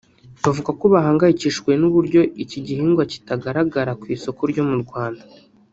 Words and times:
bavuga 0.43 0.71
ko 0.79 0.85
bahangayikishijwe 0.93 1.71
n’uburyo 1.81 2.21
iki 2.43 2.59
gihingwa 2.67 3.03
kitagaragara 3.11 3.91
ku 3.99 4.05
isoko 4.15 4.41
ryo 4.51 4.63
mu 4.69 4.75
Rwanda 4.85 5.23